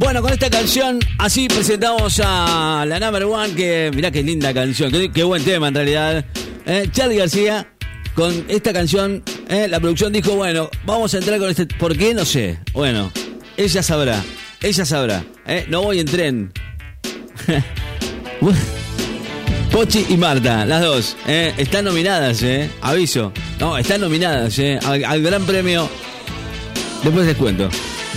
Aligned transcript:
Bueno, 0.00 0.22
con 0.22 0.32
esta 0.32 0.48
canción, 0.48 0.98
así 1.18 1.46
presentamos 1.46 2.22
a 2.24 2.86
la 2.88 2.98
number 2.98 3.24
one, 3.24 3.52
que 3.52 3.90
mirá 3.94 4.10
qué 4.10 4.22
linda 4.22 4.54
canción, 4.54 4.90
qué, 5.12 5.22
buen 5.24 5.44
tema 5.44 5.68
en 5.68 5.74
realidad. 5.74 6.24
Eh, 6.64 6.88
Charlie 6.90 7.18
García, 7.18 7.70
con 8.14 8.46
esta 8.48 8.72
canción, 8.72 9.22
eh, 9.50 9.68
la 9.68 9.78
producción 9.78 10.10
dijo, 10.10 10.34
bueno, 10.36 10.70
vamos 10.86 11.12
a 11.12 11.18
entrar 11.18 11.38
con 11.38 11.50
este, 11.50 11.66
¿por 11.66 11.94
qué? 11.98 12.14
No 12.14 12.24
sé. 12.24 12.58
Bueno, 12.72 13.12
ella 13.58 13.82
sabrá, 13.82 14.24
ella 14.62 14.86
sabrá. 14.86 15.22
Eh, 15.46 15.66
no 15.68 15.82
voy 15.82 16.00
en 16.00 16.06
tren. 16.06 16.50
Pochi 19.70 20.06
y 20.08 20.16
Marta, 20.16 20.64
las 20.64 20.80
dos, 20.80 21.16
eh, 21.26 21.52
están 21.58 21.84
nominadas, 21.84 22.42
eh, 22.42 22.70
aviso. 22.80 23.34
No, 23.58 23.76
están 23.76 24.00
nominadas 24.00 24.58
eh, 24.60 24.78
al, 24.82 25.04
al 25.04 25.20
Gran 25.20 25.44
Premio. 25.44 25.90
Después 27.04 27.26
les 27.26 27.36
cuento. 27.36 27.68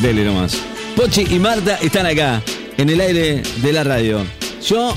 Dele 0.02 0.24
nomás. 0.24 0.73
Pochi 0.96 1.26
y 1.30 1.40
Marta 1.40 1.78
están 1.82 2.06
acá, 2.06 2.42
en 2.78 2.90
el 2.90 3.02
aire 3.02 3.42
de 3.58 3.74
la 3.74 3.84
radio. 3.84 4.26
Yo. 4.68 4.96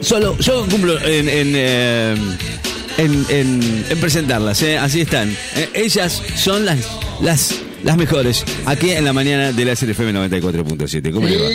Solo, 0.00 0.36
yo 0.38 0.66
cumplo 0.70 0.98
en, 1.02 1.28
en, 1.28 1.52
eh, 1.54 2.14
en, 2.98 4.00
presentarlas, 4.00 4.62
¿eh? 4.62 4.76
así 4.78 5.02
están. 5.02 5.30
Eh, 5.54 5.68
ellas 5.74 6.22
son 6.34 6.64
las, 6.64 6.78
las, 7.20 7.54
las 7.84 7.96
mejores, 7.96 8.44
aquí 8.64 8.90
en 8.90 9.04
la 9.04 9.12
mañana 9.12 9.52
de 9.52 9.64
la 9.64 9.74
SRFM 9.74 10.12
94.7. 10.12 11.12
¿Cómo 11.12 11.26
le 11.26 11.36
va? 11.36 11.48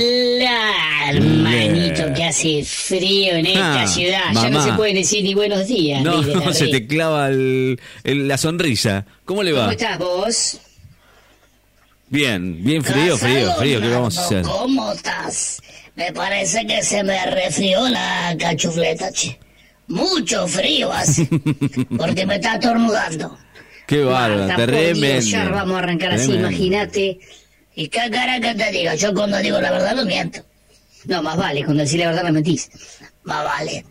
Hermanito, 1.09 2.13
que 2.13 2.23
hace 2.23 2.63
frío 2.63 3.33
en 3.33 3.45
esta 3.47 3.83
ah, 3.83 3.87
ciudad. 3.87 4.33
Ya 4.33 4.49
no 4.49 4.63
se 4.63 4.73
pueden 4.73 4.95
decir 4.95 5.23
ni 5.23 5.33
buenos 5.33 5.67
días. 5.67 6.03
No, 6.03 6.23
se 6.53 6.67
te 6.67 6.87
clava 6.87 7.29
la 7.31 8.37
sonrisa. 8.37 9.05
¿Cómo 9.25 9.43
le 9.43 9.51
va? 9.51 9.61
¿Cómo 9.61 9.71
estás 9.71 9.99
vos? 9.99 10.59
Bien, 12.11 12.61
bien 12.61 12.83
frío, 12.83 13.17
frío, 13.17 13.53
frío, 13.53 13.79
¿qué 13.79 13.87
vamos 13.87 14.17
a 14.17 14.25
hacer? 14.25 14.41
¿Cómo 14.41 14.91
estás? 14.91 15.61
Me 15.95 16.11
parece 16.11 16.67
que 16.67 16.83
se 16.83 17.01
me 17.05 17.25
refrió 17.25 17.87
la 17.87 18.35
cachufleta, 18.37 19.09
che. 19.13 19.39
Mucho 19.87 20.45
frío 20.45 20.91
así, 20.91 21.25
porque 21.97 22.25
me 22.25 22.35
está 22.35 22.53
atornudando. 22.55 23.37
Qué 23.87 24.03
bárbaro, 24.03 24.53
tremendo. 24.57 25.21
Ya 25.21 25.47
vamos 25.47 25.77
a 25.77 25.79
arrancar 25.79 26.11
así, 26.11 26.33
imagínate. 26.33 27.17
Y 27.75 27.87
qué 27.87 28.09
cara 28.11 28.41
que 28.41 28.55
te 28.55 28.71
diga, 28.71 28.95
yo 28.95 29.13
cuando 29.13 29.37
digo 29.37 29.61
la 29.61 29.71
verdad 29.71 29.95
lo 29.95 30.03
miento. 30.05 30.41
No, 31.05 31.23
más 31.23 31.37
vale, 31.37 31.63
cuando 31.63 31.83
decís 31.85 31.97
la 31.97 32.07
verdad 32.07 32.23
me 32.25 32.33
mentís. 32.33 32.69
Más 33.23 33.45
vale. 33.45 33.85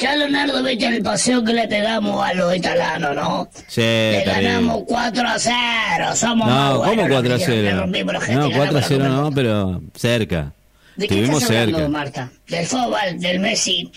Ya 0.00 0.16
Leonardo, 0.16 0.62
viste 0.62 0.86
el 0.86 1.02
paseo 1.02 1.44
que 1.44 1.52
le 1.52 1.68
pegamos 1.68 2.24
a 2.24 2.32
los 2.32 2.56
italianos, 2.56 3.14
¿no? 3.14 3.48
Sí, 3.66 3.82
Le 3.82 4.24
ganamos 4.24 4.84
4 4.86 5.28
a 5.28 5.38
0, 5.38 6.16
somos 6.16 6.48
No, 6.48 6.82
¿cómo 6.82 7.06
4 7.06 7.34
a 7.34 7.38
0? 7.38 7.86
No, 7.86 8.50
4 8.50 8.78
a 8.78 8.82
0 8.82 9.08
no, 9.08 9.30
pero 9.30 9.82
cerca. 9.94 10.52
¿De 10.96 11.06
qué 11.06 11.24
estás 11.24 11.44
hablando, 11.44 11.78
cerca. 11.78 11.88
Marta? 11.90 12.30
Del 12.48 12.66
fútbol, 12.66 13.18
del 13.18 13.40
Messi, 13.40 13.92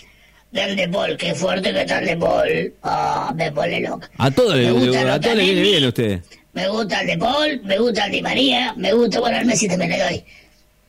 del 0.52 0.76
De 0.76 0.88
Paul, 0.88 1.16
qué 1.16 1.34
fuerte 1.34 1.72
que 1.72 1.80
está 1.80 1.98
el 2.00 2.06
De 2.06 2.16
Paul. 2.18 2.74
Ah, 2.82 3.32
me 3.34 3.50
pone 3.50 3.80
loca. 3.80 4.10
A 4.18 4.30
todos 4.30 4.56
le, 4.56 4.68
a 5.10 5.20
todo 5.20 5.34
le 5.34 5.42
viene 5.42 5.62
bien 5.62 5.84
a 5.84 5.88
usted. 5.88 6.20
Me 6.52 6.68
gusta 6.68 7.00
el 7.00 7.06
De 7.06 7.18
Paul, 7.18 7.60
me 7.64 7.78
gusta 7.78 8.04
el 8.04 8.12
Di 8.12 8.20
María, 8.22 8.74
me 8.76 8.92
gusta, 8.92 9.20
bueno, 9.20 9.38
el 9.38 9.46
Messi 9.46 9.68
también 9.68 9.90
le 9.90 9.98
doy. 10.02 10.24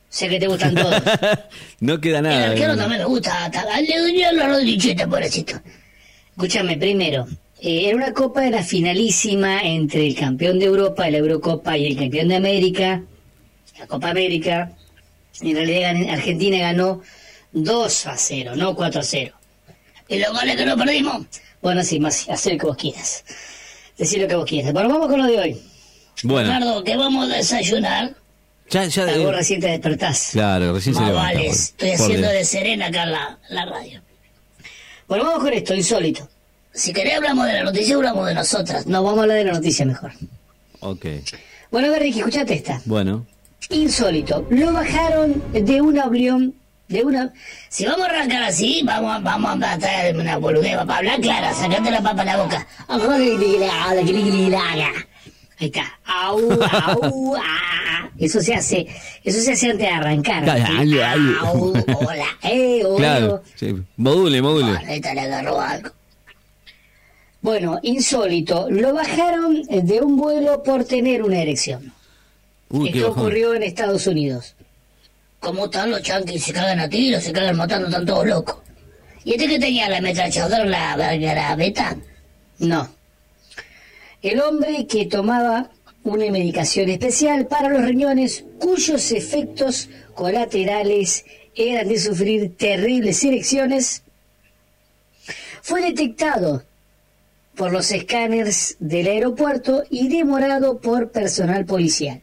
Sé 0.08 0.28
que 0.28 0.38
te 0.38 0.46
gustan 0.46 0.74
todos. 0.74 1.02
no 1.80 2.00
queda 2.00 2.22
nada. 2.22 2.46
El 2.46 2.50
arquero 2.52 2.76
también 2.76 3.02
me 3.02 3.06
gusta. 3.06 3.50
Le 3.80 3.98
doy 3.98 4.18
la 4.32 4.46
rodillita, 4.48 5.06
pobrecito. 5.06 5.60
Escúchame, 6.30 6.76
primero. 6.76 7.26
Eh, 7.60 7.88
era 7.88 7.96
una 7.96 8.12
copa, 8.12 8.46
era 8.46 8.62
finalísima 8.62 9.62
entre 9.62 10.06
el 10.06 10.14
campeón 10.14 10.58
de 10.58 10.66
Europa, 10.66 11.08
la 11.08 11.18
Eurocopa, 11.18 11.76
y 11.76 11.86
el 11.86 11.96
campeón 11.96 12.28
de 12.28 12.36
América, 12.36 13.02
la 13.78 13.86
Copa 13.86 14.10
América. 14.10 14.72
En 15.40 15.54
realidad 15.54 15.96
Argentina 16.10 16.58
ganó 16.58 17.02
2 17.52 18.06
a 18.06 18.16
0, 18.16 18.52
no 18.56 18.74
4 18.74 19.00
a 19.00 19.04
0. 19.04 19.34
¿Y 20.08 20.18
los 20.18 20.32
goles 20.32 20.56
que 20.56 20.66
no 20.66 20.76
perdimos? 20.76 21.26
Bueno, 21.62 21.82
sí, 21.82 21.98
más, 21.98 22.28
hacer 22.28 22.54
lo 22.54 22.58
que 22.58 22.66
vos 22.66 22.76
quieras. 22.76 23.24
Decir 23.98 24.20
lo 24.20 24.28
que 24.28 24.36
vos 24.36 24.44
quieras. 24.44 24.72
Bueno, 24.72 24.90
vamos 24.90 25.08
con 25.08 25.18
lo 25.18 25.26
de 25.26 25.38
hoy. 25.38 25.62
Bueno. 26.22 26.48
Leonardo, 26.48 26.84
¿qué 26.84 26.96
vamos 26.96 27.30
a 27.30 27.36
desayunar? 27.36 28.14
Ya, 28.70 28.84
ya, 28.86 29.18
vos 29.18 29.34
recién 29.34 29.60
te 29.60 29.68
despertás. 29.68 30.30
Claro, 30.32 30.72
recién 30.72 30.94
se 30.94 31.00
levanta. 31.00 31.22
Vale, 31.22 31.46
estoy 31.46 31.90
haciendo 31.92 32.28
de 32.28 32.44
serena 32.44 32.86
acá 32.86 33.04
en 33.04 33.12
la, 33.12 33.38
la 33.48 33.64
radio. 33.64 34.02
Bueno, 35.06 35.24
vamos 35.24 35.44
con 35.44 35.52
esto, 35.52 35.74
insólito. 35.74 36.28
Si 36.72 36.92
querés 36.92 37.14
hablamos 37.16 37.46
de 37.46 37.52
la 37.54 37.64
noticia, 37.64 37.94
hablamos 37.94 38.26
de 38.26 38.34
nosotras. 38.34 38.86
No, 38.86 39.02
vamos 39.02 39.20
a 39.20 39.22
hablar 39.22 39.38
de 39.38 39.44
la 39.44 39.52
noticia 39.52 39.86
mejor. 39.86 40.12
Ok. 40.80 41.06
Bueno, 41.70 41.88
a 41.88 41.90
ver, 41.92 42.02
Ricky, 42.02 42.18
escuchate 42.18 42.54
esta. 42.54 42.82
Bueno. 42.84 43.24
Insólito. 43.70 44.46
Lo 44.50 44.72
bajaron 44.72 45.42
de 45.52 45.80
un 45.80 45.98
avión, 45.98 46.54
de 46.88 47.04
una... 47.04 47.32
Si 47.68 47.86
vamos 47.86 48.06
a 48.06 48.10
arrancar 48.10 48.42
así, 48.42 48.82
vamos, 48.84 49.22
vamos 49.22 49.62
a 49.62 49.78
una 50.14 50.36
boludeva 50.38 50.84
para 50.84 50.98
hablar 50.98 51.20
clara, 51.20 51.54
sacate 51.54 51.90
la 51.90 52.02
papa 52.02 52.22
a 52.22 52.24
la 52.24 52.36
boca. 52.36 52.66
Ahí 55.58 55.66
está. 55.68 55.98
Au, 56.04 56.38
au, 56.62 57.36
ah. 57.36 57.85
Eso 58.18 58.40
se 58.40 58.54
hace, 58.54 58.86
eso 59.24 59.40
se 59.40 59.52
hace 59.52 59.70
antes 59.70 59.86
de 59.86 59.92
arrancar. 59.94 60.48
Au, 60.48 61.72
hola, 61.72 62.26
eh, 62.42 62.82
hola. 62.86 62.96
Claro, 62.96 63.42
sí. 63.54 63.74
module, 63.96 64.40
module. 64.40 64.76
Algo. 64.76 65.90
Bueno, 67.42 67.78
insólito. 67.82 68.68
Lo 68.70 68.94
bajaron 68.94 69.62
de 69.62 70.00
un 70.00 70.16
vuelo 70.16 70.62
por 70.62 70.84
tener 70.84 71.22
una 71.22 71.40
erección. 71.40 71.92
Uy, 72.70 72.88
Esto 72.88 73.10
ocurrió 73.10 73.54
en 73.54 73.62
Estados 73.62 74.06
Unidos. 74.06 74.54
¿Cómo 75.38 75.66
están 75.66 75.90
los 75.90 76.02
chanquis? 76.02 76.42
Se 76.42 76.52
cagan 76.52 76.80
a 76.80 76.88
tiros, 76.88 77.22
se 77.22 77.32
cagan 77.32 77.56
matando, 77.56 77.86
están 77.86 78.06
todos 78.06 78.26
locos. 78.26 78.56
¿Y 79.24 79.32
este 79.32 79.46
que 79.46 79.58
tenía 79.58 79.88
la 79.88 79.98
ametralladora, 79.98 80.64
la, 80.64 80.96
la, 80.96 81.14
la 81.16 81.56
beta? 81.56 81.96
No. 82.58 82.88
El 84.22 84.40
hombre 84.40 84.86
que 84.86 85.06
tomaba 85.06 85.70
una 86.06 86.30
medicación 86.30 86.88
especial 86.88 87.48
para 87.48 87.68
los 87.68 87.84
riñones 87.84 88.44
cuyos 88.60 89.10
efectos 89.10 89.88
colaterales 90.14 91.24
eran 91.56 91.88
de 91.88 91.98
sufrir 91.98 92.56
terribles 92.56 93.24
erecciones, 93.24 94.04
fue 95.62 95.82
detectado 95.82 96.62
por 97.56 97.72
los 97.72 97.90
escáneres 97.90 98.76
del 98.78 99.08
aeropuerto 99.08 99.82
y 99.90 100.08
demorado 100.08 100.78
por 100.78 101.10
personal 101.10 101.64
policial. 101.64 102.20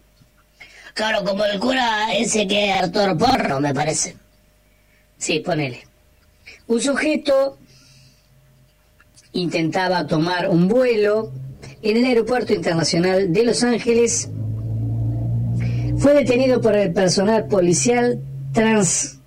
Claro, 0.94 1.26
como 1.26 1.44
el 1.44 1.60
cura 1.60 2.14
ese 2.14 2.48
que 2.48 2.70
es 2.70 2.78
Artur 2.78 3.18
Porro, 3.18 3.60
me 3.60 3.74
parece. 3.74 4.16
Sí, 5.18 5.40
ponele. 5.40 5.86
Un 6.68 6.80
sujeto 6.80 7.58
intentaba 9.34 10.08
tomar 10.08 10.48
un 10.48 10.70
vuelo 10.70 11.34
en 11.84 11.98
el 11.98 12.06
Aeropuerto 12.06 12.54
Internacional 12.54 13.32
de 13.32 13.44
Los 13.44 13.64
Ángeles. 13.64 14.30
Fue 15.98 16.14
detenido 16.14 16.62
por 16.62 16.76
el 16.76 16.94
personal 16.94 17.48
policial 17.48 18.20
tras 18.54 19.20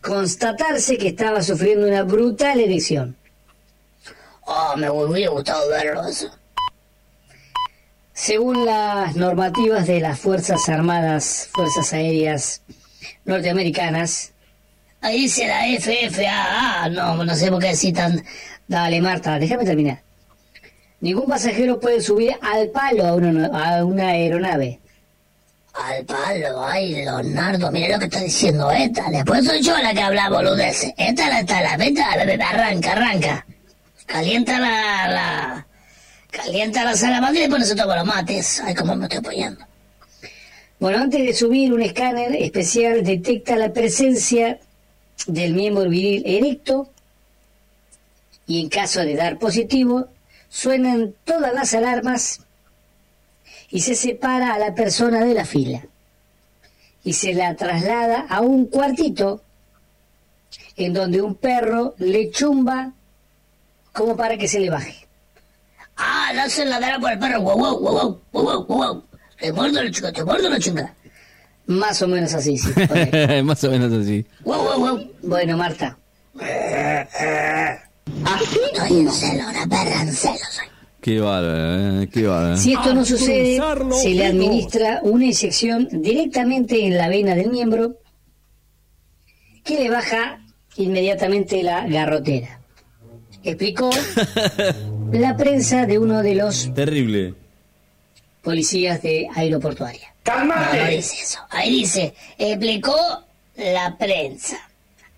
constatarse 0.00 0.96
que 0.98 1.08
estaba 1.08 1.42
sufriendo 1.42 1.86
una 1.86 2.04
brutal 2.04 2.60
erección. 2.60 3.16
Oh, 4.42 4.76
me 4.76 4.88
hubiera 4.88 5.30
gustado 5.30 5.68
verlo 5.68 6.06
eso. 6.06 6.30
Según 8.12 8.64
las 8.64 9.16
normativas 9.16 9.86
de 9.86 10.00
las 10.00 10.18
Fuerzas 10.18 10.68
Armadas, 10.68 11.50
Fuerzas 11.52 11.92
Aéreas 11.92 12.62
norteamericanas, 13.24 14.32
ahí 15.00 15.22
dice 15.22 15.46
la 15.46 15.64
FFA, 15.78 16.88
no, 16.90 17.24
no 17.24 17.34
sé 17.34 17.50
por 17.50 17.60
qué 17.60 17.74
citan. 17.74 18.24
Dale, 18.68 19.02
Marta, 19.02 19.38
déjame 19.38 19.64
terminar. 19.64 20.05
Ningún 21.00 21.26
pasajero 21.26 21.78
puede 21.78 22.00
subir 22.00 22.34
al 22.40 22.68
palo 22.68 23.06
a 23.06 23.14
una, 23.14 23.46
a 23.46 23.84
una 23.84 24.08
aeronave. 24.08 24.80
Al 25.74 26.04
palo, 26.06 26.64
ay, 26.64 26.94
Leonardo, 26.94 27.70
mira 27.70 27.94
lo 27.94 27.98
que 27.98 28.06
está 28.06 28.20
diciendo 28.20 28.70
esta. 28.70 29.10
Después 29.10 29.44
soy 29.44 29.60
yo 29.60 29.76
la 29.76 29.92
que 29.92 30.00
habla 30.00 30.30
boludeces. 30.30 30.94
Esta 30.96 31.28
la 31.28 31.40
está 31.40 31.60
la 31.60 31.76
venta, 31.76 32.12
arranca, 32.12 32.92
arranca. 32.92 33.46
Calienta 34.06 34.58
la, 34.58 35.08
la 35.08 35.66
calienta 36.30 36.84
la 36.84 36.94
salamandra 36.94 37.40
y 37.40 37.48
después 37.48 37.74
toma 37.74 37.96
los 37.96 38.06
mates. 38.06 38.62
Ay, 38.64 38.74
cómo 38.74 38.96
me 38.96 39.04
estoy 39.04 39.18
apoyando. 39.18 39.66
Bueno, 40.78 40.98
antes 40.98 41.24
de 41.24 41.34
subir, 41.34 41.72
un 41.72 41.82
escáner 41.82 42.34
especial 42.36 43.02
detecta 43.04 43.56
la 43.56 43.72
presencia 43.72 44.58
del 45.26 45.54
miembro 45.54 45.88
viril 45.88 46.22
erecto 46.26 46.90
y 48.46 48.60
en 48.60 48.68
caso 48.68 49.00
de 49.00 49.14
dar 49.14 49.38
positivo, 49.38 50.08
suenan 50.56 51.14
todas 51.24 51.52
las 51.52 51.74
alarmas 51.74 52.40
y 53.68 53.80
se 53.80 53.94
separa 53.94 54.54
a 54.54 54.58
la 54.58 54.74
persona 54.74 55.22
de 55.22 55.34
la 55.34 55.44
fila 55.44 55.84
y 57.04 57.12
se 57.12 57.34
la 57.34 57.54
traslada 57.56 58.24
a 58.26 58.40
un 58.40 58.64
cuartito 58.64 59.42
en 60.76 60.94
donde 60.94 61.20
un 61.20 61.34
perro 61.34 61.94
le 61.98 62.30
chumba 62.30 62.92
como 63.92 64.16
para 64.16 64.38
que 64.38 64.48
se 64.48 64.60
le 64.60 64.70
baje. 64.70 65.06
Ah, 65.98 66.32
no 66.34 66.48
se 66.48 66.64
ladra 66.64 66.98
por 66.98 67.12
el 67.12 67.18
perro, 67.18 67.42
wow, 67.42 67.58
wow, 67.58 67.78
wow, 67.78 68.20
wow, 68.32 68.42
wow, 68.42 68.66
wow. 68.66 69.04
Te 69.38 69.52
muerdo 69.52 69.82
la 69.82 69.90
chica, 69.90 70.10
te 70.10 70.24
muerdo 70.24 70.48
la 70.48 70.58
chica. 70.58 70.94
Más 71.66 72.00
o 72.00 72.08
menos 72.08 72.32
así, 72.32 72.56
sí. 72.56 72.70
Más 73.44 73.62
o 73.62 73.70
menos 73.70 73.92
así. 73.92 74.24
Wow, 74.42 74.62
wow, 74.62 74.78
wow. 74.78 75.10
Bueno, 75.22 75.58
Marta. 75.58 75.98
Estoy 78.34 79.00
en 79.00 79.10
celo, 79.12 79.48
una 79.48 79.66
perra 79.66 80.02
en 80.02 80.12
celo 80.12 80.34
soy. 80.50 80.66
Qué 81.00 81.20
bárbaro, 81.20 82.02
eh, 82.02 82.08
qué 82.12 82.26
bárbaro. 82.26 82.56
Si 82.56 82.72
esto 82.72 82.92
no 82.94 83.04
sucede, 83.04 83.60
se 84.02 84.10
le 84.10 84.26
administra 84.26 85.00
una 85.02 85.24
inyección 85.26 85.88
directamente 85.92 86.84
en 86.84 86.98
la 86.98 87.08
vena 87.08 87.34
del 87.36 87.50
miembro 87.50 87.96
que 89.62 89.76
le 89.78 89.90
baja 89.90 90.40
inmediatamente 90.76 91.62
la 91.62 91.86
garrotera. 91.86 92.60
Explicó 93.44 93.90
la 95.12 95.36
prensa 95.36 95.86
de 95.86 95.98
uno 96.00 96.22
de 96.22 96.34
los 96.34 96.74
Terrible. 96.74 97.34
policías 98.42 99.00
de 99.02 99.28
aeroportuaria. 99.34 100.12
No, 100.26 100.44
no 100.44 100.86
dice 100.88 101.22
eso. 101.22 101.38
Ahí 101.50 101.70
dice, 101.80 102.14
explicó 102.36 102.96
la 103.56 103.96
prensa. 103.96 104.56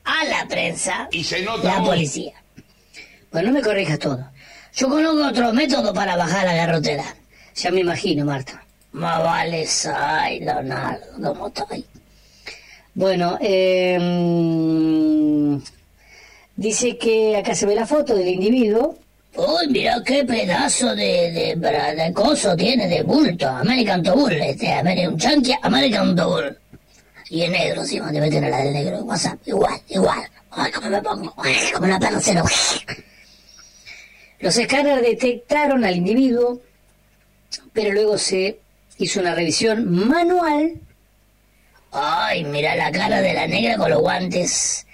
A 0.05 0.25
la 0.25 0.47
prensa, 0.49 1.09
Y 1.13 1.23
se 1.25 1.43
nota 1.43 1.79
la 1.79 1.85
policía. 1.85 2.33
Pues 3.31 3.45
no 3.45 3.53
me 3.53 3.63
corrijas 3.63 3.99
todo. 3.99 4.25
Yo 4.75 4.89
conozco 4.89 5.27
otro 5.27 5.53
método 5.53 5.93
para 5.93 6.17
bajar 6.17 6.45
la 6.47 6.55
garrotera. 6.55 7.05
Ya 7.55 7.71
me 7.71 7.81
imagino, 7.81 8.25
Marta. 8.25 8.63
Más 8.93 9.23
vale, 9.23 9.67
ay, 9.95 10.41
Leonardo, 10.41 11.05
¿cómo 11.23 11.49
estoy? 11.49 11.85
Bueno, 12.95 13.39
eh, 13.41 13.99
dice 16.57 16.97
que 16.97 17.37
acá 17.37 17.55
se 17.55 17.67
ve 17.67 17.75
la 17.75 17.87
foto 17.87 18.15
del 18.15 18.29
individuo. 18.29 18.97
Uy, 19.37 19.69
mira 19.69 20.03
qué 20.05 20.25
pedazo 20.25 20.97
de, 20.97 21.55
de, 21.57 21.95
de 21.97 22.13
coso 22.13 22.57
tiene 22.57 22.89
de 22.89 23.03
bulto. 23.03 23.47
American 23.47 24.03
Bull, 24.03 24.33
este, 24.33 24.73
American 24.73 25.17
Chunky 25.17 25.55
American 25.63 26.17
Bull. 26.17 26.59
Y 27.31 27.43
en 27.43 27.53
negro, 27.53 27.83
encima 27.83 28.11
debe 28.11 28.31
tener 28.31 28.51
la 28.51 28.59
del 28.59 28.73
negro. 28.73 28.99
WhatsApp, 29.05 29.39
igual, 29.47 29.81
igual. 29.89 30.23
Ay, 30.51 30.73
cómo 30.73 30.89
me 30.91 31.03
pongo. 31.03 31.35
Ay, 31.37 31.55
como 31.73 31.87
una 31.87 32.01
perra 32.01 32.19
cero. 32.21 32.43
Los 34.41 34.57
escáneres 34.57 35.03
detectaron 35.03 35.85
al 35.85 35.97
individuo, 35.97 36.61
pero 37.73 37.93
luego 37.93 38.19
se 38.19 38.59
hizo 38.99 39.21
una 39.21 39.35
revisión 39.35 40.09
manual. 40.09 40.75
Ay, 41.91 42.45
mira 42.45 42.77
la 42.77 42.93
cara 42.93 43.21
de 43.21 43.35
la 43.35 43.47
negra 43.47 43.77
con 43.77 43.91
los 43.91 44.01
guantes. 44.01 44.87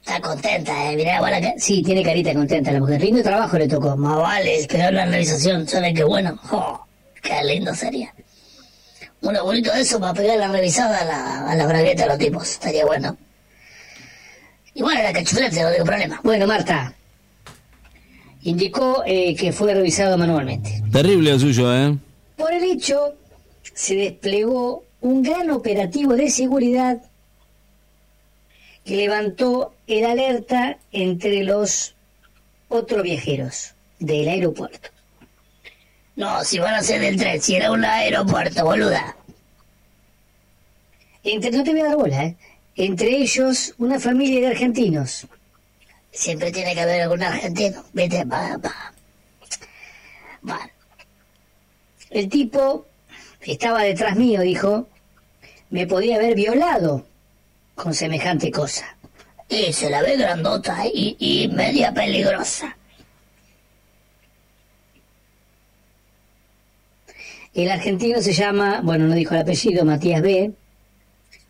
Está 0.00 0.20
contenta, 0.20 0.90
eh. 0.90 0.96
Mirá, 0.96 1.20
bueno, 1.20 1.36
que... 1.40 1.60
Sí, 1.60 1.82
tiene 1.82 2.02
carita 2.02 2.32
contenta 2.32 2.72
la 2.72 2.80
mujer. 2.80 3.02
Lindo 3.02 3.22
trabajo 3.22 3.58
le 3.58 3.68
tocó. 3.68 3.94
Más 3.96 4.16
vale 4.16 4.58
esperar 4.58 4.92
la 4.94 5.04
revisación. 5.04 5.68
¿Saben 5.68 5.94
qué 5.94 6.04
bueno? 6.04 6.38
Oh, 6.50 6.86
qué 7.22 7.44
lindo 7.44 7.74
sería. 7.74 8.14
Un 9.20 9.36
abuelito 9.36 9.70
de 9.72 9.82
eso 9.82 10.00
para 10.00 10.14
pegar 10.14 10.38
la 10.38 10.48
revisada 10.48 11.00
a 11.00 11.04
la, 11.04 11.50
a 11.50 11.54
la 11.54 11.66
bragueta 11.66 12.04
de 12.04 12.08
los 12.08 12.18
tipos. 12.18 12.50
Estaría 12.50 12.86
bueno. 12.86 13.16
Y 14.72 14.82
bueno, 14.82 15.02
la 15.02 15.12
cachulete, 15.12 15.60
no 15.62 15.70
tengo 15.72 15.84
problema. 15.84 16.20
Bueno, 16.22 16.46
Marta. 16.46 16.94
Indicó 18.42 19.02
eh, 19.06 19.34
que 19.34 19.52
fue 19.52 19.74
revisado 19.74 20.16
manualmente. 20.16 20.82
Terrible 20.92 21.32
lo 21.32 21.38
suyo, 21.38 21.74
¿eh? 21.74 21.96
Por 22.36 22.52
el 22.52 22.62
hecho, 22.64 23.14
se 23.74 23.96
desplegó 23.96 24.84
un 25.00 25.22
gran 25.22 25.50
operativo 25.50 26.14
de 26.14 26.30
seguridad 26.30 27.02
que 28.84 28.96
levantó 28.96 29.74
el 29.86 30.04
alerta 30.04 30.78
entre 30.92 31.42
los 31.44 31.94
otros 32.68 33.02
viajeros 33.02 33.74
del 33.98 34.28
aeropuerto. 34.28 34.90
No, 36.16 36.42
si 36.44 36.58
van 36.58 36.74
a 36.74 36.82
ser 36.82 37.00
del 37.00 37.16
tren, 37.16 37.40
si 37.40 37.54
era 37.54 37.70
un 37.70 37.84
aeropuerto, 37.84 38.64
boluda. 38.64 39.16
Entre, 41.22 41.50
no 41.50 41.62
te 41.62 41.70
voy 41.70 41.80
a 41.80 41.84
dar 41.84 41.96
bola, 41.96 42.24
¿eh? 42.24 42.36
Entre 42.76 43.16
ellos, 43.16 43.74
una 43.78 44.00
familia 44.00 44.40
de 44.40 44.46
argentinos. 44.48 45.26
Siempre 46.10 46.50
tiene 46.50 46.74
que 46.74 46.80
haber 46.80 47.02
algún 47.02 47.22
argentino, 47.22 47.84
vete, 47.92 48.24
va, 48.24 48.56
va. 48.56 48.92
Bueno. 50.42 50.70
El 52.10 52.28
tipo 52.28 52.86
que 53.40 53.52
estaba 53.52 53.82
detrás 53.82 54.16
mío 54.16 54.40
dijo, 54.40 54.88
me 55.70 55.86
podía 55.86 56.16
haber 56.16 56.34
violado 56.34 57.06
con 57.74 57.94
semejante 57.94 58.50
cosa. 58.50 58.96
Y 59.48 59.72
se 59.72 59.90
la 59.90 60.02
ve 60.02 60.16
grandota 60.16 60.84
y, 60.86 61.16
y 61.18 61.48
media 61.48 61.92
peligrosa. 61.92 62.76
El 67.54 67.70
argentino 67.70 68.20
se 68.20 68.32
llama, 68.32 68.80
bueno, 68.82 69.06
no 69.06 69.14
dijo 69.14 69.34
el 69.34 69.40
apellido, 69.40 69.84
Matías 69.84 70.22
B. 70.22 70.52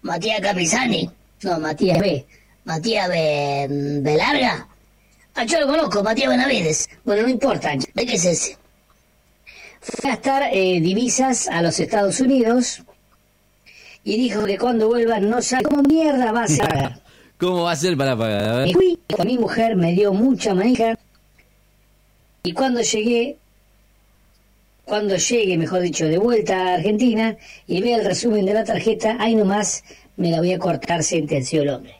Matías 0.03 0.41
Capizani. 0.41 1.11
No, 1.43 1.59
Matías 1.61 1.99
B. 1.99 2.25
Matías 2.69 3.09
B. 3.09 3.67
B 4.03 4.17
larga. 4.19 4.69
Ah, 5.35 5.45
yo 5.45 5.59
lo 5.59 5.67
conozco, 5.67 6.03
Matías 6.03 6.29
Benavides. 6.29 6.91
Bueno, 7.03 7.23
no 7.23 7.29
importa, 7.31 7.73
¿de 7.95 8.07
qué 8.07 8.15
es 8.15 8.25
ese? 8.27 8.59
Fue 9.81 10.11
a 10.11 10.13
gastar 10.15 10.51
eh, 10.53 10.79
divisas 10.79 11.49
a 11.49 11.63
los 11.63 11.81
Estados 11.81 12.21
Unidos 12.21 12.83
y 14.05 14.19
dijo 14.19 14.45
que 14.45 14.59
cuando 14.59 14.89
vuelva 14.89 15.19
no 15.19 15.41
sabe 15.41 15.63
cómo 15.63 15.83
mierda 15.83 16.31
va 16.31 16.43
a 16.43 16.49
ser. 16.49 17.01
¿Cómo 17.39 17.63
va 17.63 17.73
a 17.73 17.77
ser 17.77 17.97
para 17.97 18.15
pagar? 18.15 18.45
A 18.45 18.57
ver. 18.57 18.73
fui 18.75 18.99
con 19.17 19.27
mi 19.27 19.39
mujer, 19.39 19.75
me 19.75 19.93
dio 19.93 20.13
mucha 20.13 20.53
manija. 20.53 20.99
Y 22.43 22.53
cuando 22.53 22.83
llegué, 22.83 23.39
cuando 24.85 25.17
llegue, 25.17 25.57
mejor 25.57 25.81
dicho, 25.81 26.05
de 26.05 26.19
vuelta 26.19 26.67
a 26.67 26.75
Argentina 26.75 27.35
y 27.67 27.81
vea 27.81 27.97
el 27.97 28.05
resumen 28.05 28.45
de 28.45 28.53
la 28.53 28.65
tarjeta, 28.65 29.17
ahí 29.21 29.35
nomás 29.35 29.85
me 30.17 30.31
la 30.31 30.39
voy 30.41 30.53
a 30.53 30.59
cortar, 30.59 31.03
sentenció 31.03 31.63
el 31.63 31.71
hombre. 31.71 31.98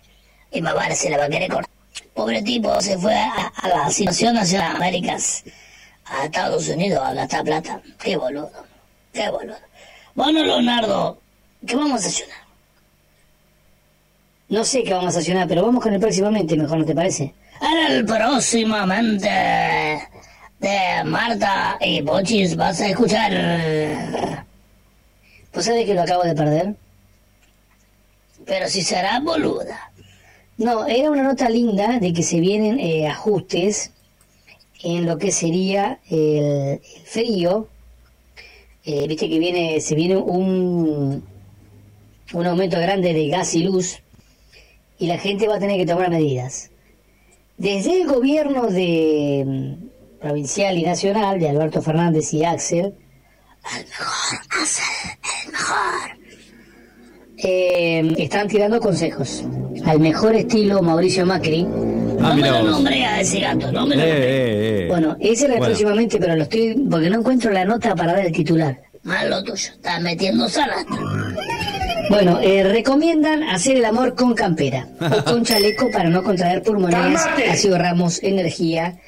Y 0.51 0.63
más 0.63 0.75
vale 0.75 0.95
se 0.95 1.11
la 1.11 1.29
cortar. 1.49 1.67
Pobre 2.15 2.43
tipo 2.43 2.81
se 2.81 2.99
fue 2.99 3.15
a, 3.15 3.53
la 3.69 3.91
situación 3.91 4.35
nacional 4.35 4.77
Américas, 4.77 5.45
a 6.05 6.25
Estados 6.25 6.69
Unidos 6.69 7.01
a 7.05 7.15
gastar 7.15 7.45
plata. 7.45 7.81
Qué 7.99 8.17
boludo, 8.17 8.51
qué 9.13 9.31
boludo. 9.31 9.57
Bueno, 10.15 10.43
Leonardo, 10.43 11.19
¿qué 11.67 11.77
vamos 11.77 12.05
a 12.05 12.09
hacer? 12.09 12.27
No 14.49 14.65
sé 14.65 14.83
qué 14.83 14.95
vamos 14.95 15.15
a 15.15 15.19
accionar, 15.19 15.47
pero 15.47 15.65
vamos 15.65 15.83
con 15.83 15.93
el 15.93 16.01
próximamente, 16.01 16.57
mejor, 16.57 16.79
¿no 16.79 16.85
te 16.85 16.95
parece? 16.95 17.35
Ahora 17.61 17.87
el 17.89 18.05
próximamente 18.05 19.29
de 20.59 21.05
Marta 21.05 21.79
y 21.81 22.03
Pochis 22.03 22.57
vas 22.57 22.81
a 22.81 22.89
escuchar. 22.89 24.45
¿Pues 25.53 25.67
sabes 25.67 25.87
que 25.87 25.95
lo 25.95 26.03
acabo 26.03 26.23
de 26.23 26.35
perder? 26.35 26.75
Pero 28.45 28.69
si 28.69 28.83
será 28.83 29.21
boluda. 29.21 29.93
No, 30.59 30.87
era 30.87 31.11
una 31.11 31.23
nota 31.23 31.49
linda 31.49 31.99
de 32.01 32.13
que 32.13 32.23
se 32.23 32.41
vienen 32.41 32.79
eh, 32.81 33.07
ajustes 33.09 33.93
en 34.83 35.07
lo 35.07 35.17
que 35.19 35.31
sería 35.31 36.01
el, 36.11 36.81
el 36.83 37.03
frío. 37.05 37.69
Eh, 38.85 39.07
Viste 39.07 39.29
que 39.29 39.39
viene, 39.39 39.81
se 39.81 39.95
viene 39.95 40.17
un, 40.17 41.25
un 42.33 42.47
aumento 42.47 42.79
grande 42.79 43.13
de 43.13 43.29
gas 43.29 43.55
y 43.55 43.63
luz 43.63 44.01
y 44.99 45.07
la 45.07 45.19
gente 45.19 45.47
va 45.47 45.57
a 45.57 45.61
tener 45.61 45.77
que 45.77 45.87
tomar 45.87 46.11
medidas. 46.11 46.71
Desde 47.57 48.01
el 48.03 48.09
gobierno 48.09 48.67
de 48.69 49.45
mm, 49.47 50.21
provincial 50.21 50.77
y 50.79 50.83
nacional 50.83 51.39
de 51.39 51.49
Alberto 51.51 51.83
Fernández 51.83 52.33
y 52.35 52.45
Axel, 52.45 52.95
al 53.63 53.85
mejor, 53.85 54.39
Axel, 54.61 54.85
el 55.47 55.53
mejor, 55.53 56.18
eh, 57.43 58.15
están 58.19 58.49
tirando 58.49 58.81
consejos. 58.81 59.45
Al 59.85 60.01
mejor 60.01 60.35
estilo 60.35 60.83
Mauricio 60.83 61.25
Macri. 61.25 61.67
Ah, 62.21 62.35
no 62.35 62.37
me 62.37 62.51
lo 62.51 62.63
nombré 62.65 63.05
a 63.05 63.21
ese 63.21 63.39
gato, 63.41 63.71
no 63.71 63.87
me 63.87 63.95
Eh, 63.95 63.99
lo 63.99 64.03
nombré. 64.05 64.05
eh, 64.09 64.85
eh. 64.85 64.89
Bueno, 64.89 65.17
ese 65.21 65.45
era 65.45 65.55
el 65.55 65.59
Bueno. 65.61 65.71
próximamente, 65.73 66.19
pero 66.19 66.35
lo 66.37 66.43
estoy. 66.43 66.75
porque 66.91 67.11
no 67.11 67.19
encuentro 67.21 67.51
la 67.53 67.65
nota 67.65 67.95
para 67.95 68.13
dar 68.15 68.27
el 68.27 68.33
titular. 68.33 68.81
Malo 69.05 69.43
tuyo, 69.45 69.71
estás 69.73 70.01
metiendo 70.03 70.49
salas. 70.49 70.85
Bueno, 72.11 72.41
eh, 72.43 72.65
recomiendan 72.65 73.43
hacer 73.45 73.77
el 73.77 73.85
amor 73.85 74.15
con 74.15 74.35
campera 74.35 74.89
o 75.01 75.25
con 75.25 75.45
chaleco 75.45 75.91
para 75.91 76.09
no 76.09 76.23
contraer 76.25 76.63
pulmones, 76.63 77.21
así 77.51 77.69
ahorramos 77.69 78.23
energía, 78.23 78.99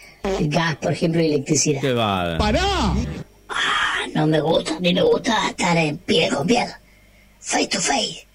gas, 0.41 0.77
por 0.77 0.93
ejemplo, 0.93 1.21
y 1.23 1.27
electricidad. 1.27 1.81
Qué 1.81 1.93
va. 1.95 2.37
Ah, 2.37 2.95
no 4.15 4.27
me 4.27 4.41
gusta, 4.41 4.77
a 4.77 4.81
mí 4.81 4.95
me 4.95 5.03
gusta 5.03 5.35
estar 5.49 5.77
en 5.77 5.97
pie 5.99 6.29
con 6.29 6.47
pie, 6.47 6.67
face 7.41 7.69
to 7.69 7.81
face, 7.81 8.27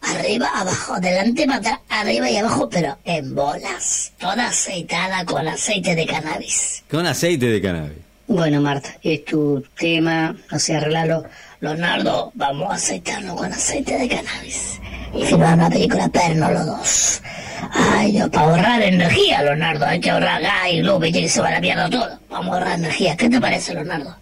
arriba, 0.00 0.48
abajo, 0.54 0.98
delante, 1.00 1.46
para 1.46 1.58
atrás, 1.58 1.78
arriba 1.88 2.30
y 2.30 2.36
abajo, 2.36 2.68
pero 2.68 2.96
en 3.04 3.34
bolas, 3.34 4.12
toda 4.18 4.48
aceitada 4.48 5.24
con 5.24 5.46
aceite 5.46 5.94
de 5.94 6.06
cannabis. 6.06 6.84
Con 6.90 7.06
aceite 7.06 7.46
de 7.46 7.60
cannabis. 7.60 7.98
Bueno, 8.26 8.60
Marta, 8.60 8.96
es 9.02 9.24
tu 9.24 9.62
tema, 9.78 10.34
no 10.50 10.58
sé, 10.58 10.76
arreglalo. 10.76 11.24
Leonardo, 11.60 12.32
vamos 12.34 12.70
a 12.70 12.74
aceitarlo 12.74 13.36
con 13.36 13.52
aceite 13.52 13.98
de 13.98 14.08
cannabis. 14.08 14.80
Y 15.14 15.24
filmar 15.24 15.54
una 15.54 15.70
película 15.70 16.08
perno 16.08 16.50
los 16.50 16.66
dos. 16.66 17.22
Ay, 17.70 18.12
Dios, 18.12 18.28
para 18.30 18.46
ahorrar 18.46 18.82
energía, 18.82 19.42
Leonardo. 19.42 19.86
Hay 19.86 20.00
que 20.00 20.10
ahorrar 20.10 20.42
gas 20.42 20.68
y 20.70 20.82
luz, 20.82 21.02
que 21.12 21.28
se 21.28 21.40
va 21.40 21.48
a 21.48 21.52
la 21.52 21.60
mierda 21.60 21.88
todo. 21.88 22.18
Vamos 22.30 22.54
a 22.54 22.58
ahorrar 22.58 22.78
energía. 22.78 23.16
¿Qué 23.16 23.28
te 23.28 23.40
parece, 23.40 23.74
Leonardo? 23.74 24.16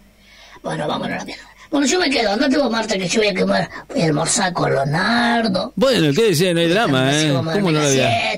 Bueno, 0.61 0.87
vámonos 0.87 1.15
a 1.15 1.19
la 1.19 1.25
mierda. 1.25 1.43
Bueno, 1.73 1.87
yo 1.87 1.99
me 1.99 2.07
quedo, 2.07 2.33
andate 2.33 2.55
vos, 2.55 2.69
Marta, 2.69 2.95
que 2.99 3.07
yo 3.07 3.19
voy 3.19 3.29
a 3.29 3.33
quemar. 3.33 3.67
Voy 3.89 4.01
a 4.03 4.05
almorzar 4.05 4.53
con 4.53 4.71
Leonardo. 4.71 5.73
Bueno, 5.75 6.13
¿qué 6.13 6.25
decía? 6.25 6.53
No 6.53 6.59
hay 6.59 6.67
drama, 6.67 7.09
¿eh? 7.11 7.33
¿Cómo 7.33 7.71
no 7.71 7.79
lo 7.79 7.87
había? 7.87 8.31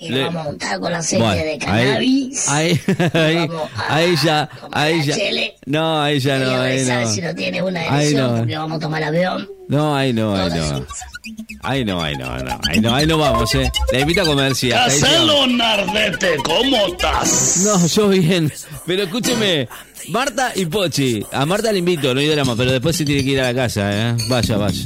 Y 0.00 0.08
Le- 0.08 0.24
vamos 0.24 0.40
a 0.40 0.44
montar 0.44 0.80
con 0.80 0.92
la 0.92 1.02
serie 1.02 1.24
Bueno, 1.26 1.44
de 1.44 1.58
cannabis. 1.58 2.48
ahí, 2.48 2.80
ahí, 3.12 3.36
Vamos 3.46 3.70
a 3.76 3.94
ahí 3.96 4.14
ya, 4.24 4.48
ahí 4.72 5.02
ya. 5.04 5.14
chele. 5.14 5.54
No, 5.66 6.00
ahí 6.02 6.18
ya 6.20 6.38
no, 6.38 6.60
ahí 6.62 6.84
no. 6.84 7.12
si 7.12 7.20
no 7.20 7.34
tiene 7.34 7.62
una 7.62 7.80
Ahí 7.82 8.06
elección 8.06 8.32
no. 8.32 8.38
porque 8.38 8.56
vamos 8.56 8.76
a 8.78 8.80
tomar 8.80 9.02
avión. 9.04 9.48
No, 9.68 9.94
ahí 9.94 10.12
no, 10.14 10.34
ahí 10.34 10.50
no. 10.50 10.86
Ahí 11.62 11.84
no, 11.84 12.02
ahí 12.02 12.16
no, 12.16 12.38
no. 12.38 12.58
Ahí 12.66 12.80
no, 12.80 12.94
ahí 12.94 13.06
no 13.06 13.18
vamos, 13.18 13.54
eh. 13.54 13.70
La 13.92 14.00
invito 14.00 14.22
a 14.22 14.24
comer, 14.24 14.54
sí. 14.54 14.72
hasta 14.72 14.90
ahí 14.90 15.00
llegamos. 15.00 15.26
Caselo 15.34 15.46
Nardete, 15.48 16.36
¿cómo 16.42 16.86
estás? 16.86 17.58
No, 17.64 17.86
yo 17.86 18.08
bien. 18.08 18.50
Pero 18.86 19.02
escúcheme, 19.02 19.68
Marta 20.08 20.52
y 20.56 20.64
Pochi. 20.64 21.24
A 21.30 21.44
Marta 21.44 21.70
le 21.72 21.78
invito, 21.80 22.14
no 22.14 22.20
hay 22.20 22.28
drama, 22.28 22.54
pero 22.56 22.72
después 22.72 22.96
se 22.96 23.04
tiene 23.04 23.22
que 23.22 23.30
ir 23.32 23.40
a 23.40 23.52
la 23.52 23.54
casa, 23.54 23.90
¿eh? 23.92 24.16
Vaya, 24.30 24.56
vaya. 24.56 24.80